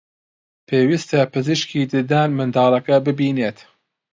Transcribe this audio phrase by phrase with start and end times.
[0.67, 3.57] پێویستە پزیشکی ددان منداڵەکە ببینێت